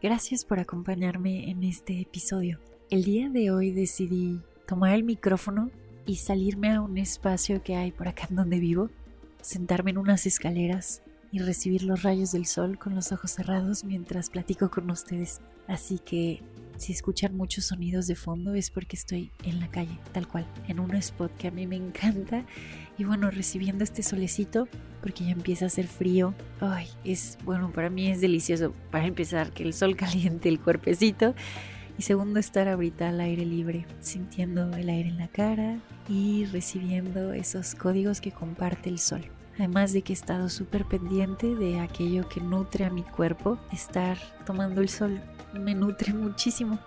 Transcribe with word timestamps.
Gracias 0.00 0.44
por 0.44 0.60
acompañarme 0.60 1.50
en 1.50 1.64
este 1.64 2.00
episodio. 2.00 2.60
El 2.88 3.02
día 3.02 3.30
de 3.30 3.50
hoy 3.50 3.72
decidí 3.72 4.40
tomar 4.64 4.94
el 4.94 5.02
micrófono 5.02 5.72
y 6.06 6.16
salirme 6.16 6.72
a 6.72 6.80
un 6.80 6.98
espacio 6.98 7.64
que 7.64 7.74
hay 7.74 7.90
por 7.90 8.06
acá 8.06 8.28
en 8.30 8.36
donde 8.36 8.60
vivo, 8.60 8.90
sentarme 9.42 9.90
en 9.90 9.98
unas 9.98 10.24
escaleras 10.24 11.02
y 11.32 11.40
recibir 11.40 11.82
los 11.82 12.04
rayos 12.04 12.30
del 12.30 12.46
sol 12.46 12.78
con 12.78 12.94
los 12.94 13.10
ojos 13.10 13.32
cerrados 13.32 13.82
mientras 13.82 14.30
platico 14.30 14.70
con 14.70 14.88
ustedes. 14.88 15.40
Así 15.66 15.98
que 15.98 16.42
si 16.78 16.92
escuchan 16.92 17.36
muchos 17.36 17.66
sonidos 17.66 18.06
de 18.06 18.14
fondo 18.14 18.54
es 18.54 18.70
porque 18.70 18.96
estoy 18.96 19.32
en 19.44 19.60
la 19.60 19.68
calle, 19.68 19.98
tal 20.12 20.28
cual, 20.28 20.46
en 20.68 20.80
un 20.80 20.94
spot 20.94 21.36
que 21.36 21.48
a 21.48 21.50
mí 21.50 21.66
me 21.66 21.76
encanta. 21.76 22.44
Y 22.96 23.04
bueno, 23.04 23.30
recibiendo 23.30 23.84
este 23.84 24.02
solecito, 24.02 24.68
porque 25.00 25.24
ya 25.24 25.32
empieza 25.32 25.64
a 25.64 25.68
hacer 25.68 25.86
frío. 25.86 26.34
Ay, 26.60 26.86
es 27.04 27.38
bueno, 27.44 27.72
para 27.72 27.90
mí 27.90 28.08
es 28.08 28.20
delicioso. 28.20 28.72
Para 28.90 29.06
empezar, 29.06 29.52
que 29.52 29.64
el 29.64 29.74
sol 29.74 29.96
caliente 29.96 30.48
el 30.48 30.60
cuerpecito. 30.60 31.34
Y 31.98 32.02
segundo, 32.02 32.38
estar 32.38 32.68
ahorita 32.68 33.08
al 33.08 33.20
aire 33.20 33.44
libre, 33.44 33.84
sintiendo 34.00 34.72
el 34.76 34.88
aire 34.88 35.08
en 35.08 35.18
la 35.18 35.28
cara 35.28 35.80
y 36.08 36.44
recibiendo 36.46 37.32
esos 37.32 37.74
códigos 37.74 38.20
que 38.20 38.30
comparte 38.30 38.88
el 38.88 39.00
sol. 39.00 39.22
Además 39.56 39.92
de 39.92 40.02
que 40.02 40.12
he 40.12 40.14
estado 40.14 40.48
súper 40.48 40.84
pendiente 40.84 41.56
de 41.56 41.80
aquello 41.80 42.28
que 42.28 42.40
nutre 42.40 42.84
a 42.84 42.90
mi 42.90 43.02
cuerpo, 43.02 43.58
estar 43.72 44.16
tomando 44.46 44.80
el 44.80 44.88
sol 44.88 45.20
me 45.52 45.74
nutre 45.74 46.12
muchísimo. 46.12 46.78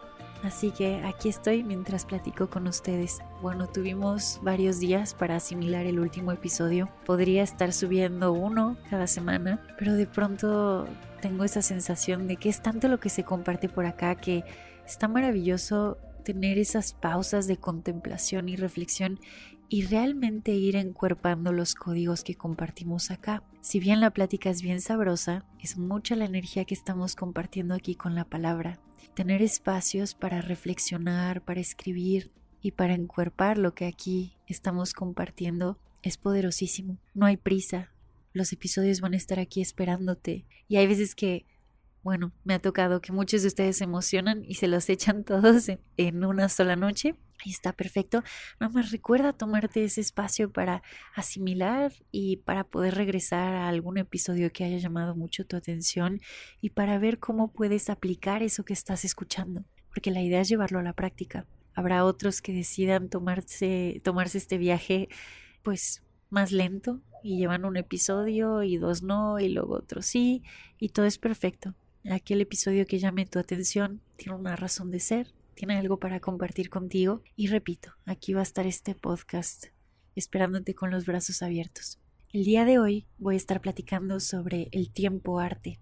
Así 0.44 0.72
que 0.72 1.04
aquí 1.04 1.30
estoy 1.30 1.64
mientras 1.64 2.06
platico 2.06 2.50
con 2.50 2.68
ustedes. 2.68 3.20
Bueno, 3.42 3.68
tuvimos 3.68 4.40
varios 4.42 4.80
días 4.80 5.14
para 5.14 5.36
asimilar 5.36 5.86
el 5.86 6.00
último 6.00 6.32
episodio. 6.32 6.90
Podría 7.06 7.44
estar 7.44 7.74
subiendo 7.74 8.34
uno 8.34 8.76
cada 8.90 9.06
semana, 9.06 9.62
pero 9.78 9.94
de 9.94 10.08
pronto 10.08 10.88
tengo 11.22 11.44
esa 11.44 11.62
sensación 11.62 12.28
de 12.28 12.38
que 12.38 12.50
es 12.50 12.62
tanto 12.62 12.88
lo 12.88 13.00
que 13.00 13.10
se 13.10 13.24
comparte 13.24 13.70
por 13.70 13.86
acá 13.86 14.16
que 14.16 14.44
está 14.86 15.08
maravilloso 15.08 16.00
tener 16.24 16.58
esas 16.58 16.94
pausas 16.94 17.48
de 17.48 17.58
contemplación 17.58 18.50
y 18.50 18.56
reflexión 18.56 19.20
y 19.74 19.84
realmente 19.84 20.52
ir 20.52 20.76
encuerpando 20.76 21.54
los 21.54 21.76
códigos 21.76 22.26
que 22.26 22.36
compartimos 22.36 23.10
acá. 23.10 23.42
Si 23.62 23.80
bien 23.80 24.02
la 24.02 24.12
plática 24.12 24.50
es 24.50 24.62
bien 24.62 24.82
sabrosa, 24.82 25.46
es 25.62 25.78
mucha 25.78 26.18
la 26.18 26.26
energía 26.26 26.66
que 26.66 26.74
estamos 26.74 27.16
compartiendo 27.16 27.74
aquí 27.74 27.96
con 27.96 28.14
la 28.14 28.26
palabra. 28.26 28.82
Tener 29.14 29.42
espacios 29.42 30.14
para 30.14 30.42
reflexionar, 30.42 31.42
para 31.46 31.62
escribir 31.62 32.34
y 32.62 32.72
para 32.72 32.96
encuerpar 32.96 33.58
lo 33.58 33.74
que 33.74 33.86
aquí 33.86 34.36
estamos 34.46 34.94
compartiendo 34.94 35.80
es 36.02 36.18
poderosísimo. 36.18 36.98
No 37.14 37.26
hay 37.26 37.38
prisa. 37.38 37.94
Los 38.34 38.52
episodios 38.52 39.00
van 39.00 39.14
a 39.14 39.18
estar 39.18 39.40
aquí 39.40 39.62
esperándote. 39.62 40.46
Y 40.68 40.76
hay 40.76 40.88
veces 40.88 41.16
que 41.16 41.46
bueno, 42.04 42.32
me 42.44 42.56
ha 42.56 42.60
tocado 42.60 43.00
que 43.00 43.12
muchos 43.12 43.44
de 43.44 43.50
ustedes 43.50 43.78
se 43.78 43.84
emocionan 43.84 44.44
y 44.44 44.56
se 44.56 44.68
los 44.68 44.90
echan 44.90 45.24
todos 45.26 45.70
en, 45.98 46.26
una 46.26 46.50
sola 46.50 46.76
noche. 46.76 47.16
Y 47.44 47.52
está 47.52 47.74
perfecto. 47.74 48.24
Nada 48.60 48.72
más 48.74 48.92
recuerda 48.92 49.34
tomarte 49.34 49.84
ese 49.84 50.02
espacio 50.02 50.52
para 50.52 50.84
asimilar 51.16 51.92
y 52.12 52.38
para 52.38 52.64
poder 52.64 52.96
regresar 52.96 53.54
a 53.54 53.68
algún 53.68 53.98
episodio 53.98 54.52
que 54.52 54.64
haya 54.64 54.78
llamado 54.78 55.16
mucho 55.16 55.46
tu 55.46 55.56
atención 55.56 56.22
y 56.62 56.72
para 56.72 57.00
ver 57.00 57.20
cómo 57.20 57.52
puedes 57.52 57.90
aplicar 57.90 58.44
eso 58.44 58.64
que 58.64 58.74
estás 58.74 59.06
escuchando. 59.06 59.64
Porque 59.90 60.12
la 60.12 60.22
idea 60.22 60.42
es 60.42 60.50
llevarlo 60.50 60.80
a 60.80 60.84
la 60.84 60.94
práctica. 60.94 61.46
Habrá 61.74 62.06
otros 62.06 62.42
que 62.42 62.54
decidan 62.54 63.10
tomarse, 63.10 64.02
tomarse 64.04 64.38
este 64.38 64.58
viaje 64.58 65.10
pues 65.64 66.04
más 66.30 66.52
lento 66.52 67.02
y 67.24 67.38
llevan 67.38 67.66
un 67.66 67.78
episodio 67.78 68.64
y 68.64 68.78
dos 68.78 69.04
no 69.04 69.40
y 69.40 69.50
luego 69.50 69.76
otro 69.76 70.02
sí 70.02 70.44
y 70.80 70.90
todo 70.90 71.06
es 71.06 71.18
perfecto. 71.18 71.76
Aquel 72.10 72.42
episodio 72.42 72.86
que 72.88 73.00
llame 73.00 73.26
tu 73.26 73.38
atención 73.38 74.02
tiene 74.16 74.38
una 74.38 74.56
razón 74.56 74.90
de 74.90 75.00
ser, 75.00 75.34
tiene 75.56 75.78
algo 75.78 76.00
para 76.00 76.20
compartir 76.20 76.70
contigo 76.70 77.22
y 77.36 77.48
repito, 77.48 77.94
aquí 78.06 78.34
va 78.34 78.40
a 78.40 78.44
estar 78.44 78.66
este 78.66 78.96
podcast 78.96 79.68
esperándote 80.16 80.76
con 80.76 80.92
los 80.92 81.06
brazos 81.06 81.42
abiertos. 81.42 82.00
El 82.34 82.44
día 82.44 82.66
de 82.66 82.80
hoy 82.80 83.08
voy 83.18 83.36
a 83.36 83.38
estar 83.38 83.62
platicando 83.62 84.20
sobre 84.20 84.70
el 84.72 84.92
tiempo 84.92 85.40
arte. 85.40 85.80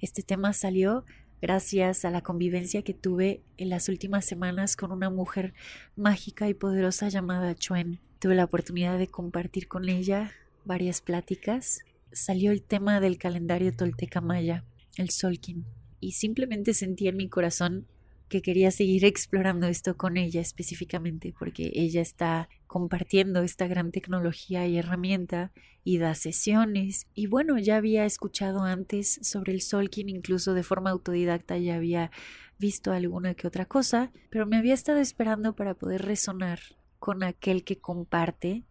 Este 0.00 0.22
tema 0.22 0.52
salió 0.52 1.04
gracias 1.40 2.04
a 2.04 2.10
la 2.10 2.22
convivencia 2.22 2.82
que 2.82 2.94
tuve 2.94 3.42
en 3.56 3.68
las 3.68 3.88
últimas 3.88 4.24
semanas 4.24 4.76
con 4.76 4.92
una 4.92 5.10
mujer 5.10 5.54
mágica 5.94 6.48
y 6.48 6.54
poderosa 6.54 7.08
llamada 7.08 7.54
Chuen. 7.54 8.00
Tuve 8.18 8.34
la 8.34 8.44
oportunidad 8.44 8.98
de 8.98 9.08
compartir 9.08 9.68
con 9.68 9.88
ella 9.88 10.32
varias 10.64 11.00
pláticas. 11.00 11.80
Salió 12.12 12.52
el 12.52 12.62
tema 12.62 13.00
del 13.00 13.18
calendario 13.18 13.74
tolteca 13.74 14.20
maya 14.20 14.64
el 14.96 15.10
Solkin, 15.10 15.66
y 16.00 16.12
simplemente 16.12 16.74
sentí 16.74 17.08
en 17.08 17.16
mi 17.16 17.28
corazón 17.28 17.86
que 18.28 18.42
quería 18.42 18.70
seguir 18.70 19.04
explorando 19.04 19.66
esto 19.66 19.96
con 19.96 20.16
ella 20.16 20.40
específicamente 20.40 21.34
porque 21.38 21.70
ella 21.74 22.00
está 22.00 22.48
compartiendo 22.66 23.42
esta 23.42 23.66
gran 23.66 23.92
tecnología 23.92 24.66
y 24.66 24.78
herramienta 24.78 25.52
y 25.84 25.98
da 25.98 26.14
sesiones. 26.14 27.06
Y 27.14 27.26
bueno 27.26 27.58
ya 27.58 27.76
había 27.76 28.04
escuchado 28.04 28.62
antes 28.62 29.20
sobre 29.22 29.52
el 29.52 29.60
Solkin 29.60 30.08
incluso 30.08 30.54
de 30.54 30.64
forma 30.64 30.90
autodidacta 30.90 31.58
ya 31.58 31.76
había 31.76 32.10
visto 32.58 32.92
alguna 32.92 33.34
que 33.34 33.46
otra 33.46 33.66
cosa 33.66 34.10
pero 34.30 34.46
me 34.46 34.56
había 34.56 34.74
estado 34.74 34.98
esperando 34.98 35.54
para 35.54 35.74
poder 35.74 36.02
resonar 36.02 36.58
con 36.98 37.22
aquel 37.22 37.64
que 37.64 37.78
comparte 37.78 38.64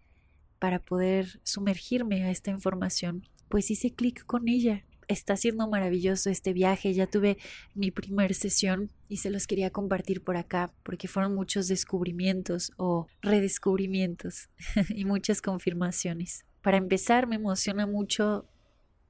para 0.60 0.80
poder 0.80 1.40
sumergirme 1.44 2.24
a 2.24 2.32
esta 2.32 2.50
información 2.50 3.28
pues 3.48 3.70
hice 3.70 3.94
clic 3.94 4.26
con 4.26 4.50
ella 4.50 4.84
está 5.08 5.38
siendo 5.38 5.68
maravilloso 5.68 6.30
este 6.30 6.54
viaje. 6.54 6.94
Ya 6.94 7.08
tuve 7.08 7.38
mi 7.74 7.92
primer 7.92 8.34
sesión 8.34 8.92
y 9.08 9.18
se 9.18 9.30
los 9.30 9.48
quería 9.48 9.70
compartir 9.70 10.24
por 10.24 10.38
acá 10.38 10.72
porque 10.84 11.08
fueron 11.08 11.36
muchos 11.36 11.68
descubrimientos 11.68 12.72
o 12.78 13.08
redescubrimientos 13.22 14.50
y 14.90 15.06
muchas 15.06 15.42
confirmaciones. 15.42 16.46
Para 16.62 16.78
empezar, 16.78 17.28
me 17.28 17.36
emociona 17.36 17.86
mucho 17.86 18.46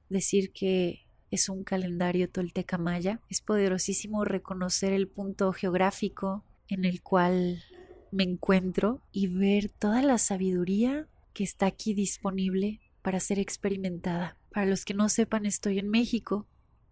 decir 0.09 0.51
que 0.51 1.05
es 1.31 1.49
un 1.49 1.63
calendario 1.63 2.29
tolteca 2.29 2.77
maya. 2.77 3.21
Es 3.29 3.41
poderosísimo 3.41 4.25
reconocer 4.25 4.93
el 4.93 5.07
punto 5.07 5.51
geográfico 5.53 6.43
en 6.67 6.85
el 6.85 7.01
cual 7.01 7.63
me 8.11 8.23
encuentro 8.23 9.01
y 9.11 9.27
ver 9.27 9.69
toda 9.69 10.01
la 10.01 10.17
sabiduría 10.17 11.07
que 11.33 11.43
está 11.43 11.65
aquí 11.65 11.93
disponible 11.93 12.79
para 13.01 13.19
ser 13.19 13.39
experimentada. 13.39 14.37
Para 14.55 14.67
los 14.67 14.85
que 14.85 14.93
no 14.93 15.09
sepan, 15.09 15.45
estoy 15.45 15.79
en 15.79 15.89
México, 15.89 16.47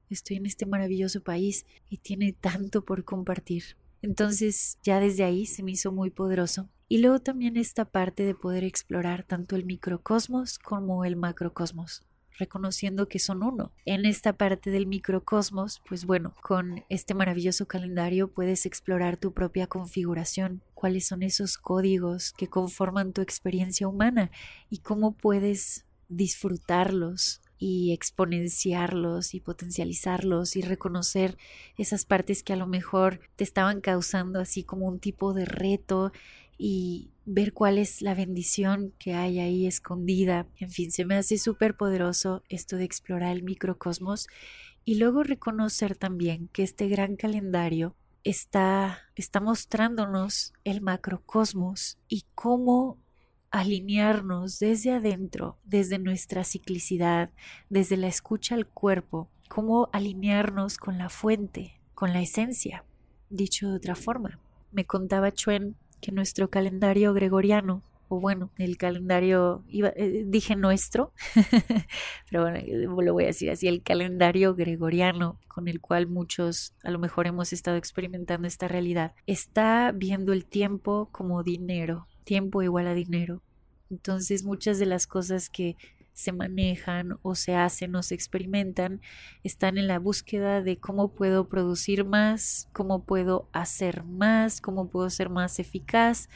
estoy 0.09 0.35
en 0.35 0.45
este 0.45 0.65
maravilloso 0.65 1.23
país 1.23 1.65
y 1.89 1.99
tiene 1.99 2.33
tanto 2.33 2.83
por 2.83 3.05
compartir. 3.05 3.77
Entonces 4.01 4.79
ya 4.83 4.99
desde 4.99 5.23
ahí 5.23 5.45
se 5.45 5.63
me 5.63 5.71
hizo 5.71 5.93
muy 5.93 6.09
poderoso. 6.09 6.67
Y 6.89 6.97
luego 6.97 7.21
también 7.21 7.55
esta 7.55 7.85
parte 7.85 8.25
de 8.25 8.35
poder 8.35 8.65
explorar 8.65 9.23
tanto 9.23 9.55
el 9.55 9.63
microcosmos 9.63 10.59
como 10.59 11.05
el 11.05 11.15
macrocosmos 11.15 12.03
reconociendo 12.37 13.07
que 13.07 13.19
son 13.19 13.43
uno. 13.43 13.71
En 13.85 14.05
esta 14.05 14.33
parte 14.33 14.69
del 14.69 14.85
microcosmos, 14.85 15.81
pues 15.87 16.03
bueno, 16.03 16.33
con 16.41 16.83
este 16.89 17.13
maravilloso 17.13 17.65
calendario 17.65 18.27
puedes 18.27 18.65
explorar 18.65 19.15
tu 19.15 19.33
propia 19.33 19.67
configuración, 19.67 20.61
cuáles 20.73 21.07
son 21.07 21.23
esos 21.23 21.57
códigos 21.57 22.33
que 22.33 22.49
conforman 22.49 23.13
tu 23.13 23.21
experiencia 23.21 23.87
humana 23.87 24.31
y 24.69 24.79
cómo 24.79 25.15
puedes 25.15 25.85
disfrutarlos 26.09 27.42
y 27.65 27.93
exponenciarlos 27.93 29.33
y 29.33 29.39
potencializarlos 29.39 30.57
y 30.57 30.61
reconocer 30.61 31.37
esas 31.77 32.03
partes 32.03 32.43
que 32.43 32.51
a 32.51 32.57
lo 32.57 32.67
mejor 32.67 33.21
te 33.37 33.45
estaban 33.45 33.79
causando 33.79 34.41
así 34.41 34.65
como 34.65 34.85
un 34.85 34.99
tipo 34.99 35.33
de 35.33 35.45
reto 35.45 36.11
y 36.57 37.11
ver 37.23 37.53
cuál 37.53 37.77
es 37.77 38.01
la 38.01 38.15
bendición 38.15 38.93
que 38.99 39.13
hay 39.13 39.39
ahí 39.39 39.65
escondida. 39.65 40.45
En 40.57 40.71
fin, 40.71 40.91
se 40.91 41.05
me 41.05 41.15
hace 41.15 41.37
súper 41.37 41.77
poderoso 41.77 42.43
esto 42.49 42.75
de 42.75 42.83
explorar 42.83 43.31
el 43.31 43.43
microcosmos 43.43 44.27
y 44.83 44.95
luego 44.95 45.23
reconocer 45.23 45.95
también 45.95 46.49
que 46.51 46.63
este 46.63 46.89
gran 46.89 47.15
calendario 47.15 47.95
está, 48.25 49.03
está 49.15 49.39
mostrándonos 49.39 50.51
el 50.65 50.81
macrocosmos 50.81 51.97
y 52.09 52.25
cómo 52.35 52.97
alinearnos 53.53 54.57
desde 54.57 54.93
adentro, 54.93 55.59
desde 55.63 55.99
nuestra 55.99 56.43
ciclicidad, 56.43 57.29
desde 57.69 57.97
la 57.97 58.07
escucha 58.07 58.55
al 58.55 58.65
cuerpo, 58.65 59.29
cómo 59.47 59.89
alinearnos 59.93 60.79
con 60.79 60.97
la 60.97 61.09
fuente, 61.09 61.79
con 61.93 62.13
la 62.13 62.21
esencia. 62.21 62.83
Dicho 63.29 63.69
de 63.69 63.75
otra 63.75 63.93
forma, 63.93 64.39
me 64.71 64.85
contaba 64.85 65.31
Chuen 65.31 65.75
que 66.01 66.11
nuestro 66.11 66.49
calendario 66.49 67.13
gregoriano 67.13 67.83
o 68.07 68.19
bueno, 68.19 68.49
el 68.57 68.77
calendario, 68.77 69.63
iba, 69.69 69.89
eh, 69.95 70.23
dije 70.25 70.55
nuestro, 70.55 71.13
pero 72.29 72.43
bueno, 72.43 72.57
eh, 72.57 72.87
lo 72.87 73.13
voy 73.13 73.23
a 73.23 73.27
decir 73.27 73.49
así, 73.49 73.67
el 73.67 73.81
calendario 73.81 74.55
gregoriano 74.55 75.39
con 75.47 75.67
el 75.67 75.79
cual 75.79 76.07
muchos 76.07 76.73
a 76.83 76.91
lo 76.91 76.99
mejor 76.99 77.27
hemos 77.27 77.53
estado 77.53 77.77
experimentando 77.77 78.47
esta 78.47 78.67
realidad, 78.67 79.13
está 79.25 79.91
viendo 79.95 80.33
el 80.33 80.45
tiempo 80.45 81.09
como 81.11 81.43
dinero, 81.43 82.07
tiempo 82.23 82.61
igual 82.61 82.87
a 82.87 82.93
dinero. 82.93 83.41
Entonces 83.89 84.43
muchas 84.43 84.79
de 84.79 84.85
las 84.85 85.07
cosas 85.07 85.49
que 85.49 85.77
se 86.13 86.31
manejan 86.31 87.17
o 87.23 87.35
se 87.35 87.55
hacen 87.55 87.95
o 87.95 88.03
se 88.03 88.15
experimentan 88.15 89.01
están 89.43 89.77
en 89.77 89.87
la 89.87 89.99
búsqueda 89.99 90.61
de 90.61 90.77
cómo 90.77 91.09
puedo 91.09 91.49
producir 91.49 92.05
más, 92.05 92.69
cómo 92.71 93.03
puedo 93.03 93.49
hacer 93.51 94.03
más, 94.03 94.61
cómo 94.61 94.89
puedo 94.89 95.09
ser 95.09 95.29
más 95.29 95.59
eficaz 95.59 96.29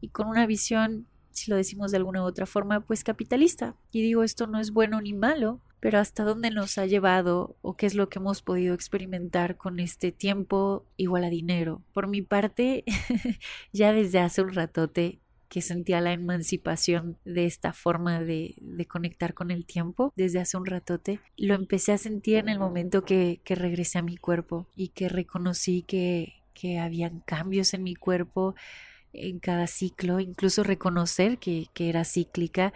y 0.00 0.08
con 0.08 0.28
una 0.28 0.46
visión, 0.46 1.06
si 1.30 1.50
lo 1.50 1.56
decimos 1.56 1.90
de 1.90 1.98
alguna 1.98 2.22
u 2.22 2.26
otra 2.26 2.46
forma, 2.46 2.80
pues 2.80 3.04
capitalista. 3.04 3.76
Y 3.92 4.02
digo, 4.02 4.22
esto 4.22 4.46
no 4.46 4.60
es 4.60 4.72
bueno 4.72 5.00
ni 5.00 5.12
malo, 5.12 5.60
pero 5.80 5.98
hasta 5.98 6.24
dónde 6.24 6.50
nos 6.50 6.78
ha 6.78 6.86
llevado 6.86 7.56
o 7.62 7.76
qué 7.76 7.86
es 7.86 7.94
lo 7.94 8.08
que 8.08 8.18
hemos 8.18 8.42
podido 8.42 8.74
experimentar 8.74 9.56
con 9.56 9.78
este 9.78 10.10
tiempo 10.12 10.84
igual 10.96 11.24
a 11.24 11.30
dinero. 11.30 11.82
Por 11.92 12.08
mi 12.08 12.22
parte, 12.22 12.84
ya 13.72 13.92
desde 13.92 14.20
hace 14.20 14.42
un 14.42 14.54
ratote 14.54 15.20
que 15.48 15.62
sentía 15.62 16.00
la 16.00 16.12
emancipación 16.12 17.18
de 17.24 17.46
esta 17.46 17.72
forma 17.72 18.20
de, 18.20 18.54
de, 18.60 18.86
conectar 18.86 19.34
con 19.34 19.50
el 19.50 19.64
tiempo 19.66 20.12
desde 20.16 20.40
hace 20.40 20.56
un 20.56 20.66
ratote. 20.66 21.20
Lo 21.36 21.54
empecé 21.54 21.92
a 21.92 21.98
sentir 21.98 22.36
en 22.36 22.48
el 22.48 22.58
momento 22.58 23.04
que, 23.04 23.40
que 23.44 23.54
regresé 23.54 23.98
a 23.98 24.02
mi 24.02 24.16
cuerpo 24.16 24.68
y 24.76 24.88
que 24.88 25.08
reconocí 25.08 25.82
que, 25.82 26.42
que 26.54 26.78
habían 26.78 27.20
cambios 27.20 27.72
en 27.72 27.82
mi 27.82 27.94
cuerpo, 27.94 28.54
en 29.12 29.38
cada 29.38 29.66
ciclo, 29.66 30.20
incluso 30.20 30.62
reconocer 30.62 31.38
que, 31.38 31.66
que 31.72 31.88
era 31.88 32.04
cíclica, 32.04 32.72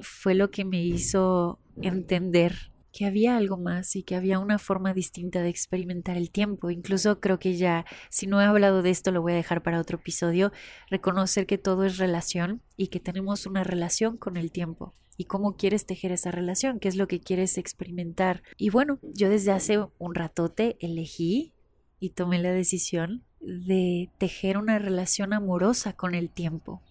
fue 0.00 0.34
lo 0.34 0.50
que 0.50 0.64
me 0.64 0.82
hizo 0.82 1.58
entender 1.82 2.72
que 2.92 3.06
había 3.06 3.36
algo 3.36 3.56
más 3.56 3.96
y 3.96 4.02
que 4.02 4.16
había 4.16 4.38
una 4.38 4.58
forma 4.58 4.94
distinta 4.94 5.42
de 5.42 5.48
experimentar 5.48 6.16
el 6.16 6.30
tiempo. 6.30 6.70
Incluso 6.70 7.20
creo 7.20 7.38
que 7.38 7.56
ya, 7.56 7.84
si 8.08 8.26
no 8.26 8.40
he 8.40 8.44
hablado 8.44 8.82
de 8.82 8.90
esto, 8.90 9.12
lo 9.12 9.22
voy 9.22 9.32
a 9.32 9.36
dejar 9.36 9.62
para 9.62 9.80
otro 9.80 9.98
episodio, 9.98 10.52
reconocer 10.90 11.46
que 11.46 11.58
todo 11.58 11.84
es 11.84 11.98
relación 11.98 12.62
y 12.76 12.88
que 12.88 13.00
tenemos 13.00 13.46
una 13.46 13.64
relación 13.64 14.16
con 14.16 14.36
el 14.36 14.52
tiempo. 14.52 14.94
Y 15.16 15.24
cómo 15.24 15.56
quieres 15.56 15.84
tejer 15.84 16.12
esa 16.12 16.30
relación, 16.30 16.78
qué 16.78 16.88
es 16.88 16.96
lo 16.96 17.08
que 17.08 17.20
quieres 17.20 17.58
experimentar. 17.58 18.42
Y 18.56 18.70
bueno, 18.70 19.00
yo 19.02 19.28
desde 19.28 19.52
hace 19.52 19.84
un 19.98 20.14
ratote 20.14 20.76
elegí 20.80 21.52
y 21.98 22.10
tomé 22.10 22.38
la 22.38 22.52
decisión 22.52 23.24
de 23.40 24.10
tejer 24.18 24.58
una 24.58 24.78
relación 24.78 25.32
amorosa 25.32 25.92
con 25.92 26.14
el 26.14 26.30
tiempo 26.30 26.82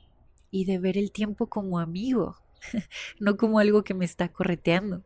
y 0.52 0.66
de 0.66 0.78
ver 0.78 0.98
el 0.98 1.12
tiempo 1.12 1.48
como 1.48 1.80
amigo, 1.80 2.38
no 3.20 3.38
como 3.38 3.60
algo 3.60 3.84
que 3.84 3.94
me 3.94 4.06
está 4.06 4.30
correteando, 4.30 5.04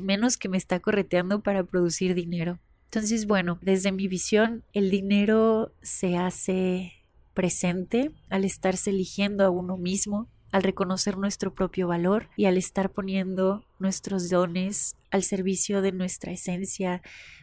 y 0.00 0.02
menos 0.02 0.38
que 0.38 0.48
me 0.48 0.56
está 0.56 0.80
correteando 0.80 1.42
para 1.42 1.62
producir 1.62 2.14
dinero. 2.14 2.58
Entonces, 2.86 3.26
bueno, 3.26 3.58
desde 3.60 3.92
mi 3.92 4.08
visión, 4.08 4.64
el 4.72 4.90
dinero 4.90 5.74
se 5.82 6.16
hace 6.16 6.94
presente 7.34 8.10
al 8.30 8.44
estarse 8.44 8.90
eligiendo 8.90 9.44
a 9.44 9.50
uno 9.50 9.76
mismo, 9.76 10.26
al 10.52 10.62
reconocer 10.62 11.18
nuestro 11.18 11.54
propio 11.54 11.86
valor 11.86 12.28
y 12.34 12.46
al 12.46 12.56
estar 12.56 12.90
poniendo 12.90 13.64
nuestros 13.78 14.30
dones 14.30 14.96
al 15.10 15.22
servicio 15.22 15.82
de 15.82 15.92
nuestra 15.92 16.32
esencia 16.32 17.02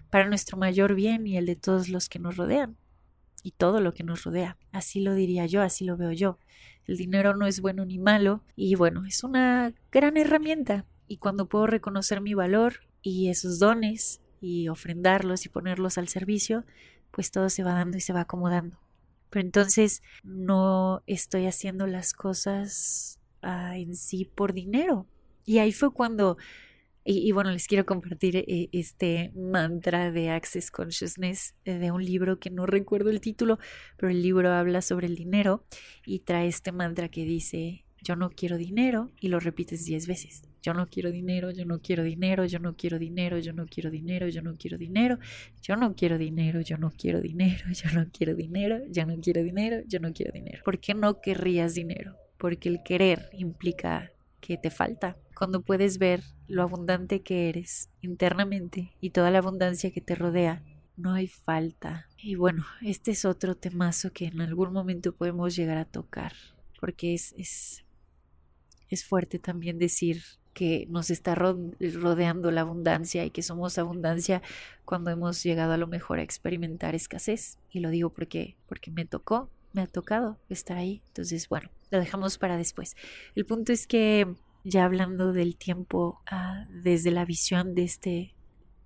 para 0.10 0.28
nuestro 0.28 0.58
mayor 0.58 0.96
bien 0.96 1.28
y 1.28 1.38
el 1.38 1.46
de 1.46 1.56
todos 1.56 1.90
los 1.90 2.10
que 2.10 2.18
nos 2.18 2.38
rodean 2.38 2.76
y 3.44 3.52
todo 3.52 3.82
lo 3.82 3.94
que 3.94 4.04
nos 4.04 4.24
rodea. 4.24 4.58
Así 4.72 5.00
lo 5.00 5.14
diría 5.14 5.46
yo, 5.46 5.62
así 5.62 5.86
lo 5.86 5.96
veo 5.96 6.12
yo. 6.12 6.40
El 6.86 6.98
dinero 6.98 7.36
no 7.36 7.46
es 7.46 7.62
bueno 7.62 7.86
ni 7.86 8.00
malo 8.00 8.44
y 8.56 8.74
bueno, 8.74 9.06
es 9.06 9.24
una 9.24 9.74
gran 9.92 10.18
herramienta. 10.18 10.86
Y 11.08 11.18
cuando 11.18 11.48
puedo 11.48 11.68
reconocer 11.68 12.22
mi 12.22 12.34
valor 12.34 12.82
y 13.02 13.30
esos 13.30 13.60
dones 13.60 14.22
y 14.42 14.68
ofrendarlos 14.68 15.46
y 15.46 15.50
ponerlos 15.50 15.98
al 15.98 16.08
servicio, 16.08 16.66
pues 17.12 17.32
todo 17.32 17.50
se 17.50 17.64
va 17.64 17.74
dando 17.74 17.98
y 17.98 18.02
se 18.02 18.14
va 18.14 18.22
acomodando. 18.22 18.80
Pero 19.30 19.46
entonces 19.46 20.04
no 20.24 21.04
estoy 21.08 21.48
haciendo 21.48 21.88
las 21.88 22.14
cosas 22.14 23.20
ah, 23.42 23.78
en 23.78 23.96
sí 23.96 24.26
por 24.26 24.54
dinero. 24.54 25.08
Y 25.46 25.60
ahí 25.60 25.72
fue 25.72 25.94
cuando 25.94 26.38
y, 27.10 27.32
bueno, 27.32 27.52
les 27.52 27.68
quiero 27.68 27.86
compartir 27.86 28.36
eh, 28.36 28.68
este 28.74 29.32
mantra 29.34 30.12
de 30.12 30.30
Access 30.30 30.72
Consciousness 30.72 31.56
eh, 31.64 31.76
de 31.76 31.90
un 31.90 32.04
libro 32.04 32.38
que 32.38 32.50
no 32.50 32.66
recuerdo 32.66 33.10
el 33.12 33.22
título, 33.22 33.60
pero 33.96 34.12
el 34.12 34.22
libro 34.22 34.52
habla 34.52 34.82
sobre 34.82 35.08
el 35.08 35.16
dinero 35.16 35.64
y 36.06 36.20
trae 36.20 36.48
este 36.48 36.74
mantra 36.74 37.08
que 37.08 37.24
dice, 37.24 37.86
yo 38.02 38.16
no 38.16 38.30
quiero 38.30 38.58
dinero 38.58 39.12
y 39.20 39.28
lo 39.28 39.40
repites 39.40 39.86
diez 39.86 40.08
veces. 40.08 40.44
Yo 40.62 40.74
no 40.74 40.88
quiero 40.88 41.12
dinero, 41.12 41.52
yo 41.52 41.66
no 41.66 41.80
quiero 41.80 42.04
dinero, 42.04 42.46
yo 42.46 42.60
no 42.60 42.76
quiero 42.76 43.00
dinero, 43.00 43.40
yo 43.40 43.54
no 43.54 43.66
quiero 43.66 43.90
dinero, 43.90 44.28
yo 44.28 44.42
no 44.42 44.56
quiero 44.58 44.78
dinero, 44.78 45.18
yo 45.62 45.76
no 45.76 45.94
quiero 45.96 46.18
dinero, 46.18 46.62
yo 46.62 46.78
no 46.78 46.92
quiero 46.92 47.22
dinero, 47.22 47.72
yo 47.72 47.92
no 47.92 48.08
quiero 48.12 48.36
dinero, 48.36 48.82
yo 48.90 49.06
no 49.06 49.16
quiero 49.22 49.44
dinero, 49.44 49.84
yo 49.88 50.00
no 50.00 50.14
quiero 50.14 50.32
dinero. 50.32 50.62
¿Por 50.64 50.80
qué 50.80 50.94
no 50.94 51.22
querrías 51.22 51.74
dinero? 51.74 52.16
Porque 52.38 52.70
el 52.70 52.84
querer 52.84 53.30
implica 53.34 54.12
que 54.42 54.58
te 54.58 54.70
falta. 54.70 55.18
Cuando 55.36 55.62
puedes 55.62 55.98
ver 55.98 56.24
lo 56.48 56.64
abundante 56.64 57.22
que 57.22 57.50
eres 57.50 57.90
internamente 58.02 58.94
y 59.00 59.12
toda 59.12 59.32
la 59.32 59.40
abundancia 59.40 59.92
que 59.92 60.02
te 60.02 60.16
rodea, 60.16 60.64
no 60.98 61.14
hay 61.14 61.28
falta. 61.28 62.08
Y 62.18 62.36
bueno, 62.36 62.66
este 62.82 63.12
es 63.12 63.24
otro 63.24 63.56
temazo 63.56 64.12
que 64.12 64.26
en 64.26 64.42
algún 64.42 64.74
momento 64.74 65.14
podemos 65.14 65.56
llegar 65.56 65.78
a 65.78 65.86
tocar, 65.86 66.34
porque 66.80 67.14
es, 67.14 67.34
es, 67.38 67.86
es 68.90 69.06
fuerte 69.06 69.40
también 69.40 69.78
decir 69.78 70.22
que 70.54 70.88
nos 70.90 71.12
está 71.12 71.36
rodeando 71.36 72.50
la 72.50 72.62
abundancia 72.62 73.26
y 73.26 73.30
que 73.30 73.44
somos 73.44 73.78
abundancia 73.78 74.42
cuando 74.86 75.12
hemos 75.12 75.44
llegado 75.44 75.74
a 75.74 75.78
lo 75.78 75.88
mejor 75.88 76.18
a 76.18 76.24
experimentar 76.24 76.96
escasez. 76.96 77.60
Y 77.70 77.80
lo 77.80 77.92
digo 77.92 78.10
porque, 78.10 78.58
porque 78.68 78.90
me 78.90 79.06
tocó 79.06 79.52
me 79.78 79.84
ha 79.84 79.88
tocado 79.88 80.40
estar 80.50 80.78
ahí. 80.78 81.02
Entonces, 81.10 81.48
bueno, 81.50 81.70
lo 81.92 82.00
dejamos 82.00 82.38
para 82.38 82.58
después. 82.58 82.96
El 83.36 83.46
punto 83.46 83.72
es 83.72 83.86
que 83.86 84.28
ya 84.64 84.86
hablando 84.86 85.34
del 85.34 85.56
tiempo 85.56 86.20
ah, 86.30 86.66
desde 86.70 87.12
la 87.12 87.26
visión 87.26 87.76
de 87.76 87.84
este 87.84 88.36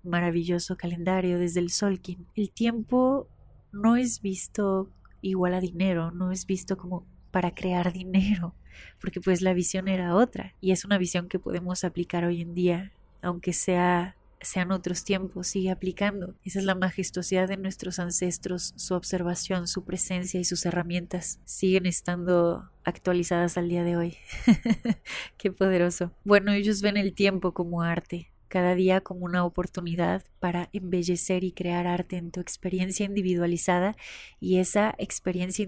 maravilloso 0.02 0.76
calendario, 0.76 1.38
desde 1.38 1.60
el 1.60 1.70
Solkin, 1.70 2.26
el 2.34 2.50
tiempo 2.50 3.28
no 3.72 3.96
es 3.96 4.20
visto 4.20 4.90
igual 5.22 5.54
a 5.54 5.60
dinero, 5.60 6.10
no 6.10 6.30
es 6.30 6.44
visto 6.44 6.76
como 6.76 7.06
para 7.30 7.54
crear 7.54 7.92
dinero, 7.92 8.54
porque 9.00 9.20
pues 9.20 9.42
la 9.42 9.54
visión 9.54 9.88
era 9.88 10.14
otra 10.14 10.54
y 10.60 10.72
es 10.72 10.84
una 10.84 10.98
visión 10.98 11.28
que 11.28 11.38
podemos 11.38 11.84
aplicar 11.84 12.24
hoy 12.24 12.40
en 12.40 12.54
día, 12.54 12.92
aunque 13.22 13.52
sea 13.52 14.16
sean 14.42 14.72
otros 14.72 15.04
tiempos, 15.04 15.46
sigue 15.46 15.70
aplicando. 15.70 16.34
Esa 16.44 16.58
es 16.58 16.64
la 16.64 16.74
majestuosidad 16.74 17.48
de 17.48 17.56
nuestros 17.56 17.98
ancestros, 17.98 18.74
su 18.76 18.94
observación, 18.94 19.68
su 19.68 19.84
presencia 19.84 20.40
y 20.40 20.44
sus 20.44 20.66
herramientas 20.66 21.40
siguen 21.44 21.86
estando 21.86 22.68
actualizadas 22.84 23.56
al 23.56 23.68
día 23.68 23.84
de 23.84 23.96
hoy. 23.96 24.16
Qué 25.38 25.52
poderoso. 25.52 26.12
Bueno, 26.24 26.52
ellos 26.52 26.82
ven 26.82 26.96
el 26.96 27.14
tiempo 27.14 27.52
como 27.54 27.82
arte, 27.82 28.31
cada 28.52 28.74
día 28.74 29.00
como 29.00 29.24
una 29.24 29.46
oportunidad 29.46 30.22
para 30.38 30.68
embellecer 30.74 31.42
y 31.42 31.52
crear 31.52 31.86
arte 31.86 32.18
en 32.18 32.30
tu 32.30 32.40
experiencia 32.40 33.06
individualizada 33.06 33.96
y 34.40 34.58
esa 34.58 34.94
experiencia 34.98 35.66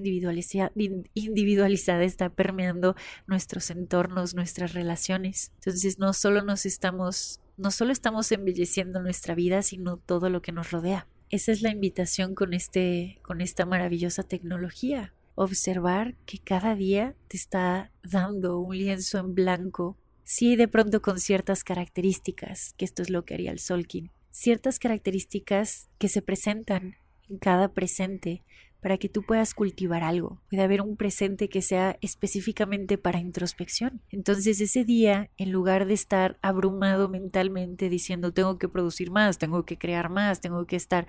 individualizada 1.14 2.04
está 2.04 2.28
permeando 2.28 2.94
nuestros 3.26 3.70
entornos, 3.70 4.34
nuestras 4.34 4.74
relaciones. 4.74 5.50
Entonces 5.54 5.98
no 5.98 6.12
solo 6.12 6.42
nos 6.42 6.66
estamos 6.66 7.40
no 7.56 7.70
solo 7.70 7.90
estamos 7.90 8.30
embelleciendo 8.32 9.00
nuestra 9.00 9.34
vida, 9.34 9.62
sino 9.62 9.96
todo 9.96 10.28
lo 10.28 10.42
que 10.42 10.52
nos 10.52 10.70
rodea. 10.70 11.06
Esa 11.30 11.52
es 11.52 11.62
la 11.62 11.70
invitación 11.70 12.34
con 12.34 12.52
este 12.52 13.18
con 13.22 13.40
esta 13.40 13.64
maravillosa 13.64 14.24
tecnología. 14.24 15.14
Observar 15.36 16.16
que 16.26 16.38
cada 16.38 16.74
día 16.74 17.14
te 17.28 17.38
está 17.38 17.92
dando 18.02 18.58
un 18.58 18.76
lienzo 18.76 19.16
en 19.16 19.34
blanco, 19.34 19.96
sí 20.24 20.56
de 20.56 20.68
pronto 20.68 21.02
con 21.02 21.20
ciertas 21.20 21.64
características, 21.64 22.74
que 22.76 22.84
esto 22.84 23.02
es 23.02 23.10
lo 23.10 23.24
que 23.24 23.34
haría 23.34 23.52
el 23.52 23.58
Solkin, 23.58 24.10
ciertas 24.30 24.78
características 24.78 25.88
que 25.98 26.08
se 26.08 26.22
presentan 26.22 26.96
en 27.28 27.38
cada 27.38 27.68
presente 27.68 28.42
para 28.84 28.98
que 28.98 29.08
tú 29.08 29.22
puedas 29.22 29.54
cultivar 29.54 30.02
algo. 30.02 30.42
Puede 30.50 30.62
haber 30.62 30.82
un 30.82 30.98
presente 30.98 31.48
que 31.48 31.62
sea 31.62 31.96
específicamente 32.02 32.98
para 32.98 33.18
introspección. 33.18 34.02
Entonces 34.10 34.60
ese 34.60 34.84
día, 34.84 35.30
en 35.38 35.52
lugar 35.52 35.86
de 35.86 35.94
estar 35.94 36.36
abrumado 36.42 37.08
mentalmente 37.08 37.88
diciendo 37.88 38.34
tengo 38.34 38.58
que 38.58 38.68
producir 38.68 39.10
más, 39.10 39.38
tengo 39.38 39.64
que 39.64 39.78
crear 39.78 40.10
más, 40.10 40.42
tengo 40.42 40.66
que 40.66 40.76
estar 40.76 41.06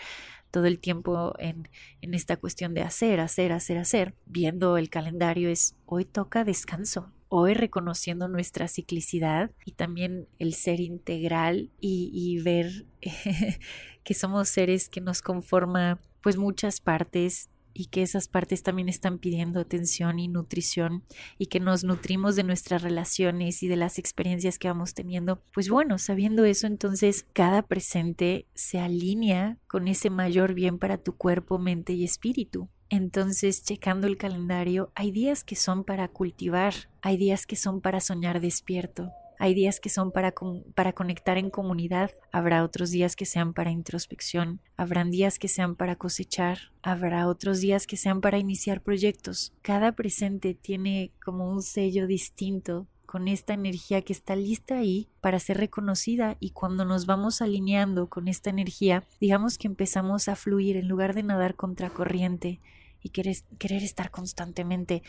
todo 0.52 0.68
el 0.68 0.80
tiempo 0.80 1.34
en, 1.38 1.68
en 2.00 2.14
esta 2.14 2.38
cuestión 2.38 2.74
de 2.74 2.82
hacer, 2.82 3.20
hacer, 3.20 3.52
hacer, 3.52 3.78
hacer, 3.78 4.14
viendo 4.26 4.78
el 4.78 4.90
calendario 4.90 5.50
es 5.50 5.76
hoy 5.86 6.06
toca 6.06 6.46
descanso, 6.46 7.12
hoy 7.38 7.54
reconociendo 7.54 8.28
nuestra 8.28 8.68
ciclicidad 8.68 9.52
y 9.66 9.74
también 9.74 10.28
el 10.40 10.54
ser 10.54 10.80
integral 10.80 11.70
y, 11.82 12.10
y 12.14 12.42
ver 12.42 12.86
que 14.04 14.14
somos 14.14 14.48
seres 14.50 14.88
que 14.90 15.02
nos 15.02 15.22
conforma 15.22 16.00
pues 16.22 16.38
muchas 16.38 16.80
partes 16.80 17.50
y 17.76 17.88
que 17.88 18.02
esas 18.02 18.28
partes 18.30 18.64
también 18.64 18.90
están 18.90 19.20
pidiendo 19.20 19.60
atención 19.60 20.18
y 20.18 20.30
nutrición 20.30 21.04
y 21.38 21.48
que 21.48 21.60
nos 21.60 21.84
nutrimos 21.84 22.36
de 22.36 22.44
nuestras 22.44 22.82
relaciones 22.82 23.62
y 23.62 23.68
de 23.68 23.76
las 23.76 24.00
experiencias 24.00 24.58
que 24.58 24.70
vamos 24.70 24.94
teniendo. 24.94 25.44
Pues 25.54 25.70
bueno, 25.70 25.98
sabiendo 25.98 26.46
eso, 26.46 26.66
entonces 26.66 27.28
cada 27.34 27.62
presente 27.62 28.48
se 28.56 28.80
alinea 28.80 29.60
con 29.68 29.90
ese 29.90 30.10
mayor 30.10 30.54
bien 30.54 30.80
para 30.80 30.98
tu 30.98 31.18
cuerpo, 31.18 31.60
mente 31.60 31.94
y 31.94 32.06
espíritu. 32.06 32.70
Entonces, 32.90 33.64
checando 33.64 34.08
el 34.08 34.18
calendario, 34.18 34.92
hay 34.96 35.12
días 35.12 35.44
que 35.44 35.56
son 35.56 35.84
para 35.84 36.08
cultivar, 36.08 36.74
hay 37.02 37.18
días 37.18 37.46
que 37.46 37.56
son 37.56 37.82
para 37.82 38.00
soñar 38.00 38.40
despierto, 38.40 39.12
hay 39.40 39.54
días 39.54 39.80
que 39.80 39.90
son 39.90 40.12
para, 40.12 40.34
para 40.74 40.94
conectar 40.94 41.38
en 41.38 41.50
comunidad, 41.50 42.12
habrá 42.32 42.64
otros 42.64 42.92
días 42.92 43.16
que 43.16 43.26
sean 43.26 43.54
para 43.54 43.72
introspección, 43.72 44.62
habrán 44.78 45.12
días 45.12 45.40
que 45.40 45.48
sean 45.48 45.76
para 45.76 45.96
cosechar, 45.96 46.72
habrá 46.82 47.28
otros 47.28 47.60
días 47.60 47.88
que 47.88 47.98
sean 47.98 48.22
para 48.22 48.38
iniciar 48.38 48.82
proyectos. 48.82 49.54
Cada 49.62 49.94
presente 49.94 50.54
tiene 50.54 51.12
como 51.24 51.50
un 51.50 51.62
sello 51.62 52.08
distinto 52.08 52.88
con 53.06 53.28
esta 53.28 53.54
energía 53.54 54.02
que 54.02 54.14
está 54.14 54.36
lista 54.36 54.78
ahí 54.78 55.08
para 55.22 55.40
ser 55.40 55.58
reconocida 55.58 56.36
y 56.40 56.50
cuando 56.50 56.84
nos 56.84 57.06
vamos 57.06 57.42
alineando 57.42 58.10
con 58.10 58.28
esta 58.28 58.50
energía, 58.50 59.04
digamos 59.22 59.58
que 59.58 59.68
empezamos 59.68 60.28
a 60.28 60.36
fluir 60.36 60.76
en 60.76 60.88
lugar 60.88 61.14
de 61.14 61.24
nadar 61.24 61.56
contracorriente 61.56 62.60
y 63.02 63.10
querer, 63.10 63.38
querer 63.58 63.84
estar 63.84 64.12
constantemente 64.12 65.04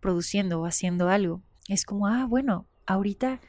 produciendo 0.00 0.60
o 0.60 0.66
haciendo 0.66 1.08
algo. 1.08 1.42
Es 1.68 1.84
como, 1.84 2.06
ah, 2.06 2.24
bueno, 2.24 2.66
ahorita 2.86 3.40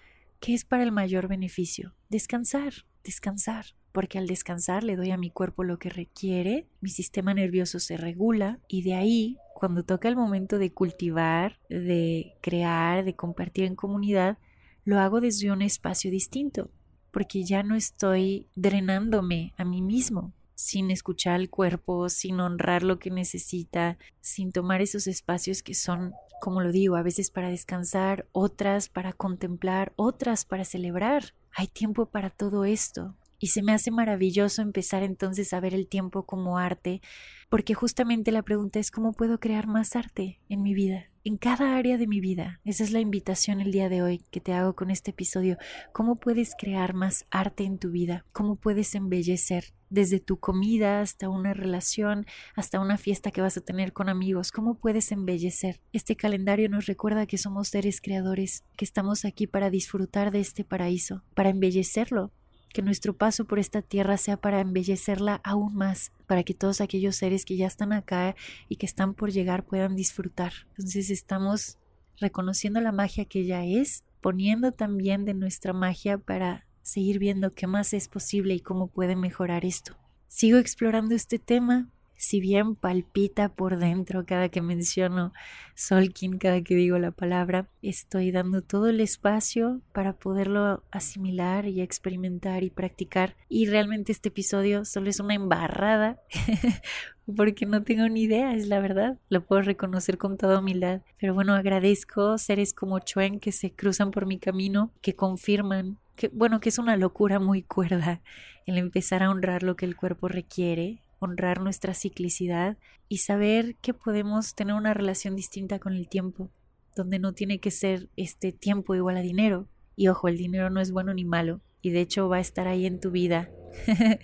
¿Qué 0.41 0.55
es 0.55 0.65
para 0.65 0.81
el 0.81 0.91
mayor 0.91 1.27
beneficio? 1.27 1.93
Descansar, 2.09 2.73
descansar, 3.03 3.63
porque 3.91 4.17
al 4.17 4.25
descansar 4.25 4.83
le 4.83 4.95
doy 4.95 5.11
a 5.11 5.17
mi 5.17 5.29
cuerpo 5.29 5.63
lo 5.63 5.77
que 5.77 5.91
requiere, 5.91 6.65
mi 6.81 6.89
sistema 6.89 7.35
nervioso 7.35 7.79
se 7.79 7.95
regula 7.95 8.59
y 8.67 8.81
de 8.81 8.95
ahí, 8.95 9.37
cuando 9.53 9.83
toca 9.83 10.07
el 10.07 10.15
momento 10.15 10.57
de 10.57 10.73
cultivar, 10.73 11.59
de 11.69 12.33
crear, 12.41 13.05
de 13.05 13.15
compartir 13.15 13.65
en 13.65 13.75
comunidad, 13.75 14.39
lo 14.83 14.99
hago 14.99 15.21
desde 15.21 15.51
un 15.51 15.61
espacio 15.61 16.09
distinto, 16.09 16.71
porque 17.11 17.43
ya 17.43 17.61
no 17.61 17.75
estoy 17.75 18.47
drenándome 18.55 19.53
a 19.57 19.63
mí 19.63 19.83
mismo, 19.83 20.33
sin 20.61 20.91
escuchar 20.91 21.35
al 21.35 21.49
cuerpo, 21.49 22.09
sin 22.09 22.39
honrar 22.39 22.83
lo 22.83 22.99
que 22.99 23.09
necesita, 23.11 23.97
sin 24.21 24.51
tomar 24.51 24.81
esos 24.81 25.07
espacios 25.07 25.63
que 25.63 25.73
son 25.73 26.13
como 26.41 26.61
lo 26.61 26.71
digo, 26.71 26.95
a 26.95 27.03
veces 27.03 27.29
para 27.29 27.49
descansar, 27.49 28.27
otras 28.31 28.89
para 28.89 29.13
contemplar, 29.13 29.93
otras 29.95 30.43
para 30.43 30.65
celebrar. 30.65 31.35
Hay 31.51 31.67
tiempo 31.67 32.07
para 32.07 32.31
todo 32.31 32.65
esto. 32.65 33.15
Y 33.37 33.47
se 33.47 33.61
me 33.61 33.73
hace 33.73 33.91
maravilloso 33.91 34.63
empezar 34.63 35.03
entonces 35.03 35.53
a 35.53 35.59
ver 35.59 35.75
el 35.75 35.87
tiempo 35.87 36.25
como 36.25 36.57
arte, 36.57 37.01
porque 37.47 37.75
justamente 37.75 38.31
la 38.31 38.41
pregunta 38.41 38.79
es 38.79 38.89
cómo 38.89 39.13
puedo 39.13 39.39
crear 39.39 39.67
más 39.67 39.95
arte 39.95 40.41
en 40.49 40.63
mi 40.63 40.73
vida, 40.73 41.10
en 41.23 41.37
cada 41.37 41.77
área 41.77 41.97
de 41.97 42.07
mi 42.07 42.19
vida. 42.19 42.59
Esa 42.65 42.83
es 42.83 42.91
la 42.91 42.99
invitación 42.99 43.61
el 43.61 43.71
día 43.71 43.89
de 43.89 44.01
hoy 44.01 44.23
que 44.31 44.41
te 44.41 44.53
hago 44.53 44.75
con 44.75 44.89
este 44.89 45.11
episodio. 45.11 45.57
¿Cómo 45.93 46.15
puedes 46.15 46.53
crear 46.57 46.93
más 46.93 47.25
arte 47.29 47.63
en 47.63 47.77
tu 47.77 47.91
vida? 47.91 48.25
¿Cómo 48.31 48.55
puedes 48.55 48.95
embellecer? 48.95 49.65
Desde 49.89 50.19
tu 50.19 50.39
comida 50.39 51.01
hasta 51.01 51.29
una 51.29 51.53
relación, 51.53 52.25
hasta 52.55 52.79
una 52.79 52.97
fiesta 52.97 53.31
que 53.31 53.41
vas 53.41 53.57
a 53.57 53.61
tener 53.61 53.93
con 53.93 54.09
amigos. 54.09 54.51
¿Cómo 54.51 54.75
puedes 54.75 55.11
embellecer? 55.11 55.81
Este 55.93 56.15
calendario 56.15 56.69
nos 56.69 56.85
recuerda 56.85 57.27
que 57.27 57.37
somos 57.37 57.67
seres 57.67 58.01
creadores, 58.01 58.63
que 58.77 58.85
estamos 58.85 59.25
aquí 59.25 59.47
para 59.47 59.69
disfrutar 59.69 60.31
de 60.31 60.39
este 60.39 60.63
paraíso, 60.63 61.23
para 61.35 61.49
embellecerlo, 61.49 62.31
que 62.73 62.81
nuestro 62.81 63.13
paso 63.15 63.45
por 63.45 63.59
esta 63.59 63.81
tierra 63.81 64.17
sea 64.17 64.37
para 64.37 64.61
embellecerla 64.61 65.41
aún 65.43 65.75
más, 65.75 66.11
para 66.27 66.43
que 66.43 66.53
todos 66.53 66.81
aquellos 66.81 67.15
seres 67.15 67.45
que 67.45 67.57
ya 67.57 67.67
están 67.67 67.93
acá 67.93 68.35
y 68.69 68.77
que 68.77 68.85
están 68.85 69.13
por 69.13 69.31
llegar 69.31 69.63
puedan 69.63 69.95
disfrutar. 69.95 70.53
Entonces 70.69 71.09
estamos 71.09 71.77
reconociendo 72.19 72.79
la 72.81 72.91
magia 72.91 73.25
que 73.25 73.45
ya 73.45 73.65
es, 73.65 74.03
poniendo 74.21 74.71
también 74.71 75.25
de 75.25 75.33
nuestra 75.33 75.73
magia 75.73 76.17
para 76.17 76.65
seguir 76.81 77.19
viendo 77.19 77.53
qué 77.53 77.67
más 77.67 77.93
es 77.93 78.07
posible 78.07 78.53
y 78.53 78.59
cómo 78.59 78.87
puede 78.87 79.15
mejorar 79.15 79.65
esto. 79.65 79.97
Sigo 80.27 80.57
explorando 80.57 81.15
este 81.15 81.39
tema, 81.39 81.89
si 82.21 82.39
bien 82.39 82.75
palpita 82.75 83.49
por 83.49 83.79
dentro 83.79 84.27
cada 84.27 84.49
que 84.49 84.61
menciono 84.61 85.33
Solkin, 85.73 86.37
cada 86.37 86.61
que 86.61 86.75
digo 86.75 86.99
la 86.99 87.09
palabra, 87.09 87.67
estoy 87.81 88.29
dando 88.29 88.61
todo 88.61 88.89
el 88.89 88.99
espacio 88.99 89.81
para 89.91 90.13
poderlo 90.13 90.83
asimilar 90.91 91.65
y 91.65 91.81
experimentar 91.81 92.61
y 92.61 92.69
practicar. 92.69 93.35
Y 93.49 93.65
realmente 93.65 94.11
este 94.11 94.29
episodio 94.29 94.85
solo 94.85 95.09
es 95.09 95.19
una 95.19 95.33
embarrada, 95.33 96.19
porque 97.35 97.65
no 97.65 97.81
tengo 97.81 98.07
ni 98.07 98.21
idea, 98.21 98.53
es 98.53 98.67
la 98.67 98.79
verdad. 98.79 99.17
Lo 99.29 99.43
puedo 99.43 99.63
reconocer 99.63 100.19
con 100.19 100.37
toda 100.37 100.59
humildad. 100.59 101.01
Pero 101.19 101.33
bueno, 101.33 101.55
agradezco 101.55 102.37
seres 102.37 102.75
como 102.75 102.99
Chuen 102.99 103.39
que 103.39 103.51
se 103.51 103.71
cruzan 103.71 104.11
por 104.11 104.27
mi 104.27 104.37
camino, 104.37 104.91
que 105.01 105.15
confirman 105.15 105.97
que, 106.15 106.27
bueno, 106.27 106.59
que 106.59 106.69
es 106.69 106.77
una 106.77 106.97
locura 106.97 107.39
muy 107.39 107.63
cuerda 107.63 108.21
el 108.67 108.77
empezar 108.77 109.23
a 109.23 109.31
honrar 109.31 109.63
lo 109.63 109.75
que 109.75 109.87
el 109.87 109.95
cuerpo 109.95 110.27
requiere 110.27 111.01
honrar 111.21 111.61
nuestra 111.61 111.93
ciclicidad 111.93 112.77
y 113.07 113.19
saber 113.19 113.75
que 113.75 113.93
podemos 113.93 114.55
tener 114.55 114.75
una 114.75 114.93
relación 114.93 115.35
distinta 115.35 115.79
con 115.79 115.93
el 115.93 116.07
tiempo, 116.07 116.49
donde 116.95 117.19
no 117.19 117.33
tiene 117.33 117.59
que 117.59 117.71
ser 117.71 118.09
este 118.17 118.51
tiempo 118.51 118.95
igual 118.95 119.17
a 119.17 119.21
dinero. 119.21 119.67
Y 119.95 120.07
ojo, 120.07 120.27
el 120.27 120.37
dinero 120.37 120.69
no 120.69 120.81
es 120.81 120.91
bueno 120.91 121.13
ni 121.13 121.23
malo, 121.23 121.61
y 121.81 121.91
de 121.91 122.01
hecho 122.01 122.27
va 122.27 122.37
a 122.37 122.41
estar 122.41 122.67
ahí 122.67 122.85
en 122.85 122.99
tu 122.99 123.11
vida 123.11 123.49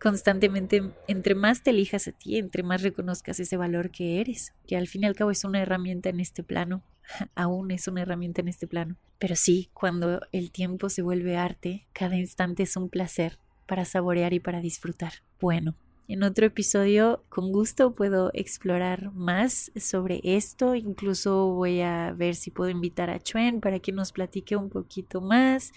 constantemente. 0.00 0.82
Entre 1.06 1.36
más 1.36 1.62
te 1.62 1.70
elijas 1.70 2.08
a 2.08 2.12
ti, 2.12 2.36
entre 2.36 2.64
más 2.64 2.82
reconozcas 2.82 3.38
ese 3.38 3.56
valor 3.56 3.90
que 3.90 4.20
eres, 4.20 4.54
que 4.66 4.76
al 4.76 4.88
fin 4.88 5.04
y 5.04 5.06
al 5.06 5.14
cabo 5.14 5.30
es 5.30 5.44
una 5.44 5.62
herramienta 5.62 6.08
en 6.08 6.18
este 6.18 6.42
plano, 6.42 6.82
aún 7.36 7.70
es 7.70 7.86
una 7.86 8.02
herramienta 8.02 8.40
en 8.40 8.48
este 8.48 8.66
plano. 8.66 8.96
Pero 9.20 9.36
sí, 9.36 9.70
cuando 9.72 10.20
el 10.32 10.50
tiempo 10.50 10.88
se 10.88 11.02
vuelve 11.02 11.36
arte, 11.36 11.86
cada 11.92 12.16
instante 12.16 12.64
es 12.64 12.76
un 12.76 12.88
placer 12.88 13.38
para 13.66 13.84
saborear 13.84 14.32
y 14.32 14.40
para 14.40 14.60
disfrutar. 14.60 15.12
Bueno, 15.40 15.76
en 16.06 16.22
otro 16.22 16.44
episodio, 16.44 17.24
con 17.30 17.50
gusto, 17.50 17.94
puedo 17.94 18.30
explorar 18.34 19.10
más 19.12 19.72
sobre 19.76 20.20
esto. 20.22 20.74
Incluso 20.74 21.46
voy 21.54 21.80
a 21.80 22.12
ver 22.12 22.34
si 22.34 22.50
puedo 22.50 22.70
invitar 22.70 23.08
a 23.08 23.20
Chuen 23.20 23.60
para 23.60 23.78
que 23.78 23.90
nos 23.90 24.12
platique 24.12 24.54
un 24.54 24.68
poquito 24.68 25.22
más. 25.22 25.72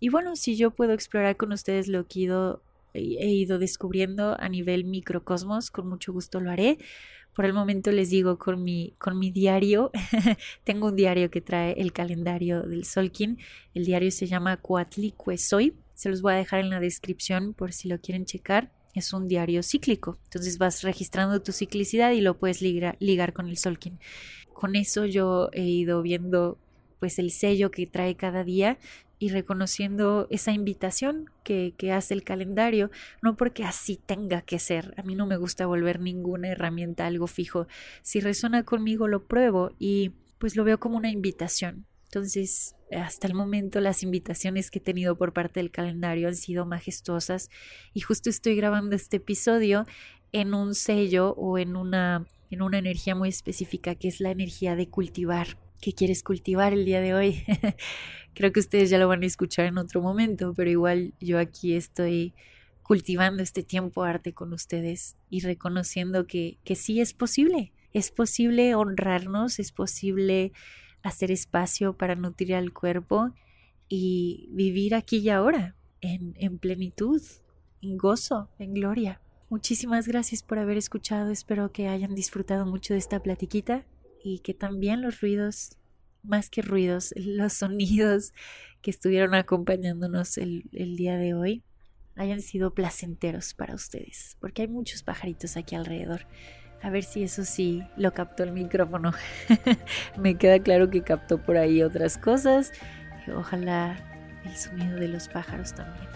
Y 0.00 0.10
bueno, 0.10 0.36
si 0.36 0.56
yo 0.56 0.70
puedo 0.70 0.92
explorar 0.92 1.38
con 1.38 1.50
ustedes 1.50 1.88
lo 1.88 2.06
que 2.06 2.20
he 2.20 2.22
ido, 2.24 2.62
he 2.92 3.30
ido 3.30 3.58
descubriendo 3.58 4.36
a 4.38 4.50
nivel 4.50 4.84
microcosmos, 4.84 5.70
con 5.70 5.88
mucho 5.88 6.12
gusto 6.12 6.40
lo 6.40 6.50
haré. 6.50 6.76
Por 7.34 7.46
el 7.46 7.54
momento 7.54 7.90
les 7.90 8.10
digo 8.10 8.38
con 8.38 8.62
mi, 8.62 8.94
diario, 9.32 9.90
tengo 10.64 10.88
un 10.88 10.96
diario 10.96 11.30
que 11.30 11.40
trae 11.40 11.72
el 11.80 11.92
calendario 11.94 12.62
del 12.64 12.84
Solkin. 12.84 13.38
El 13.72 13.86
diario 13.86 14.10
se 14.10 14.26
llama 14.26 14.58
Cuatlicuesoy. 14.58 15.72
Se 15.94 16.10
los 16.10 16.20
voy 16.20 16.34
a 16.34 16.36
dejar 16.36 16.60
en 16.60 16.68
la 16.68 16.80
descripción 16.80 17.54
por 17.54 17.72
si 17.72 17.88
lo 17.88 17.98
quieren 17.98 18.26
checar 18.26 18.70
es 18.94 19.12
un 19.12 19.28
diario 19.28 19.62
cíclico. 19.62 20.18
Entonces 20.24 20.58
vas 20.58 20.82
registrando 20.82 21.42
tu 21.42 21.52
ciclicidad 21.52 22.12
y 22.12 22.20
lo 22.20 22.38
puedes 22.38 22.62
ligar, 22.62 23.32
con 23.32 23.48
el 23.48 23.58
Solkin. 23.58 23.98
Con 24.52 24.76
eso 24.76 25.04
yo 25.04 25.50
he 25.52 25.62
ido 25.62 26.02
viendo 26.02 26.58
pues 27.00 27.18
el 27.18 27.30
sello 27.30 27.70
que 27.70 27.86
trae 27.86 28.14
cada 28.14 28.44
día 28.44 28.78
y 29.18 29.28
reconociendo 29.28 30.26
esa 30.30 30.52
invitación 30.52 31.30
que, 31.42 31.74
que, 31.76 31.92
hace 31.92 32.14
el 32.14 32.24
calendario, 32.24 32.90
no 33.22 33.36
porque 33.36 33.64
así 33.64 33.96
tenga 33.96 34.42
que 34.42 34.58
ser. 34.58 34.94
A 34.96 35.02
mí 35.02 35.14
no 35.14 35.26
me 35.26 35.36
gusta 35.36 35.66
volver 35.66 36.00
ninguna 36.00 36.48
herramienta 36.48 37.06
algo 37.06 37.26
fijo. 37.26 37.66
Si 38.02 38.20
resuena 38.20 38.64
conmigo 38.64 39.08
lo 39.08 39.24
pruebo 39.24 39.72
y 39.78 40.12
pues 40.38 40.56
lo 40.56 40.64
veo 40.64 40.78
como 40.78 40.96
una 40.96 41.10
invitación. 41.10 41.86
Entonces, 42.04 42.76
hasta 42.94 43.26
el 43.26 43.34
momento 43.34 43.80
las 43.80 44.02
invitaciones 44.02 44.70
que 44.70 44.78
he 44.78 44.82
tenido 44.82 45.16
por 45.16 45.32
parte 45.32 45.60
del 45.60 45.70
calendario 45.70 46.28
han 46.28 46.36
sido 46.36 46.66
majestuosas 46.66 47.50
y 47.92 48.00
justo 48.00 48.30
estoy 48.30 48.56
grabando 48.56 48.96
este 48.96 49.16
episodio 49.18 49.86
en 50.32 50.54
un 50.54 50.74
sello 50.74 51.34
o 51.36 51.58
en 51.58 51.76
una 51.76 52.26
en 52.50 52.62
una 52.62 52.78
energía 52.78 53.14
muy 53.14 53.28
específica 53.28 53.94
que 53.94 54.08
es 54.08 54.20
la 54.20 54.30
energía 54.30 54.76
de 54.76 54.88
cultivar. 54.88 55.58
¿Qué 55.80 55.92
quieres 55.92 56.22
cultivar 56.22 56.72
el 56.72 56.84
día 56.84 57.00
de 57.00 57.14
hoy? 57.14 57.44
Creo 58.34 58.52
que 58.52 58.60
ustedes 58.60 58.90
ya 58.90 58.98
lo 58.98 59.08
van 59.08 59.22
a 59.22 59.26
escuchar 59.26 59.66
en 59.66 59.78
otro 59.78 60.00
momento, 60.00 60.54
pero 60.54 60.70
igual 60.70 61.14
yo 61.20 61.38
aquí 61.38 61.74
estoy 61.74 62.32
cultivando 62.82 63.42
este 63.42 63.62
tiempo 63.62 64.04
arte 64.04 64.32
con 64.32 64.52
ustedes 64.52 65.16
y 65.30 65.40
reconociendo 65.40 66.26
que, 66.26 66.58
que 66.64 66.76
sí 66.76 67.00
es 67.00 67.12
posible. 67.12 67.72
Es 67.92 68.10
posible 68.10 68.74
honrarnos, 68.74 69.58
es 69.58 69.72
posible 69.72 70.52
hacer 71.04 71.30
espacio 71.30 71.96
para 71.96 72.16
nutrir 72.16 72.56
al 72.56 72.72
cuerpo 72.72 73.30
y 73.88 74.48
vivir 74.50 74.96
aquí 74.96 75.18
y 75.18 75.28
ahora, 75.30 75.76
en, 76.00 76.34
en 76.36 76.58
plenitud, 76.58 77.22
en 77.80 77.96
gozo, 77.96 78.50
en 78.58 78.74
gloria. 78.74 79.20
Muchísimas 79.48 80.08
gracias 80.08 80.42
por 80.42 80.58
haber 80.58 80.76
escuchado, 80.76 81.30
espero 81.30 81.70
que 81.70 81.86
hayan 81.86 82.16
disfrutado 82.16 82.66
mucho 82.66 82.94
de 82.94 82.98
esta 82.98 83.22
platiquita 83.22 83.86
y 84.24 84.40
que 84.40 84.54
también 84.54 85.02
los 85.02 85.20
ruidos 85.20 85.76
más 86.24 86.50
que 86.50 86.62
ruidos, 86.62 87.12
los 87.16 87.52
sonidos 87.52 88.32
que 88.82 88.90
estuvieron 88.90 89.34
acompañándonos 89.34 90.38
el, 90.38 90.64
día 90.72 91.16
de 91.16 91.34
hoy 91.34 91.62
hayan 92.16 92.40
sido 92.40 92.74
placenteros 92.74 93.54
para 93.54 93.74
ustedes, 93.74 94.36
porque 94.40 94.62
hay 94.62 94.68
muchos 94.68 95.02
pajaritos 95.02 95.56
aquí 95.56 95.74
alrededor. 95.74 96.26
A 96.82 96.90
ver 96.90 97.04
si 97.04 97.22
eso 97.22 97.44
sí 97.44 97.86
lo 97.96 98.12
captó 98.12 98.42
el 98.42 98.52
micrófono. 98.52 99.12
Me 100.16 100.36
queda 100.36 100.58
claro 100.58 100.90
que 100.90 101.02
captó 101.02 101.38
por 101.38 101.56
ahí 101.56 101.82
otras 101.82 102.18
cosas. 102.18 102.72
Ojalá 103.34 103.96
el 104.44 104.54
sonido 104.56 104.98
de 104.98 105.08
los 105.08 105.28
pájaros 105.28 105.72
también. 105.72 106.06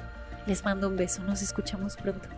Les 0.47 0.65
mando 0.65 0.89
un 0.89 0.97
beso, 0.97 1.23
nos 1.25 1.43
escuchamos 1.43 1.97
pronto. 1.97 2.29